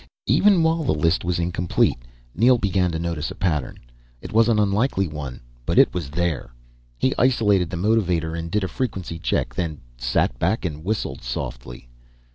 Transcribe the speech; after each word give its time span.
Even 0.25 0.63
while 0.63 0.83
the 0.83 0.93
list 0.95 1.23
was 1.23 1.37
incomplete, 1.37 1.97
Neel 2.33 2.57
began 2.57 2.91
to 2.91 2.97
notice 2.97 3.29
a 3.29 3.35
pattern. 3.35 3.77
It 4.19 4.33
was 4.33 4.49
an 4.49 4.57
unlikely 4.57 5.07
one, 5.07 5.41
but 5.63 5.77
it 5.77 5.93
was 5.93 6.09
there. 6.09 6.55
He 6.97 7.13
isolated 7.19 7.69
the 7.69 7.77
motivator 7.77 8.35
and 8.35 8.49
did 8.49 8.63
a 8.63 8.67
frequency 8.67 9.19
check. 9.19 9.53
Then 9.53 9.79
sat 9.99 10.39
back 10.39 10.65
and 10.65 10.83
whistled 10.83 11.21
softly. 11.21 11.87